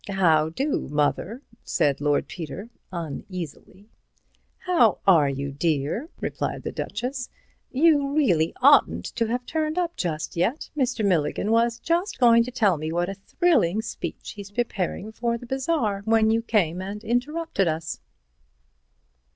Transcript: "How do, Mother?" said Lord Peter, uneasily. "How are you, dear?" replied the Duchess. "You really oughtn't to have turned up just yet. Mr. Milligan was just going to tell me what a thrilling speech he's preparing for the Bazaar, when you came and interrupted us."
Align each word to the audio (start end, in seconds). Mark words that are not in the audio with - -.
"How 0.09 0.49
do, 0.49 0.87
Mother?" 0.89 1.43
said 1.63 2.01
Lord 2.01 2.27
Peter, 2.27 2.71
uneasily. 2.91 3.87
"How 4.57 4.97
are 5.05 5.29
you, 5.29 5.51
dear?" 5.51 6.09
replied 6.19 6.63
the 6.63 6.71
Duchess. 6.71 7.29
"You 7.71 8.11
really 8.11 8.51
oughtn't 8.63 9.05
to 9.15 9.27
have 9.27 9.45
turned 9.45 9.77
up 9.77 9.95
just 9.95 10.35
yet. 10.35 10.71
Mr. 10.75 11.05
Milligan 11.05 11.51
was 11.51 11.77
just 11.77 12.17
going 12.19 12.41
to 12.45 12.51
tell 12.51 12.77
me 12.79 12.91
what 12.91 13.09
a 13.09 13.13
thrilling 13.13 13.83
speech 13.83 14.31
he's 14.31 14.49
preparing 14.49 15.11
for 15.11 15.37
the 15.37 15.45
Bazaar, 15.45 16.01
when 16.05 16.31
you 16.31 16.41
came 16.41 16.81
and 16.81 17.03
interrupted 17.03 17.67
us." 17.67 17.99